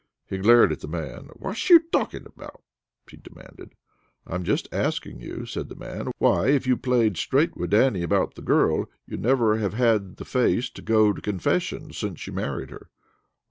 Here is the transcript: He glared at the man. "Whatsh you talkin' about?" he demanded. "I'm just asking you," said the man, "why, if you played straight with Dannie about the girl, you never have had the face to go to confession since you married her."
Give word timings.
He 0.25 0.39
glared 0.39 0.71
at 0.71 0.79
the 0.79 0.87
man. 0.87 1.25
"Whatsh 1.35 1.69
you 1.69 1.77
talkin' 1.91 2.25
about?" 2.25 2.63
he 3.07 3.17
demanded. 3.17 3.75
"I'm 4.25 4.41
just 4.43 4.67
asking 4.71 5.19
you," 5.21 5.45
said 5.45 5.69
the 5.69 5.75
man, 5.75 6.07
"why, 6.17 6.47
if 6.47 6.65
you 6.65 6.75
played 6.75 7.17
straight 7.17 7.55
with 7.55 7.69
Dannie 7.69 8.01
about 8.01 8.33
the 8.33 8.41
girl, 8.41 8.89
you 9.05 9.15
never 9.17 9.57
have 9.59 9.75
had 9.75 10.15
the 10.15 10.25
face 10.25 10.71
to 10.71 10.81
go 10.81 11.13
to 11.13 11.21
confession 11.21 11.93
since 11.93 12.25
you 12.25 12.33
married 12.33 12.71
her." 12.71 12.89